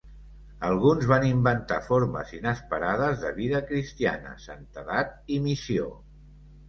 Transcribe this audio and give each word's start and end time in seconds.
Alguns 0.67 1.03
van 1.11 1.25
inventar 1.31 1.77
formes 1.89 2.33
inesperades 2.37 3.21
de 3.25 3.33
vida 3.37 3.61
cristiana, 3.73 4.35
santedat 4.47 5.17
i 5.37 5.43
missió. 5.49 5.87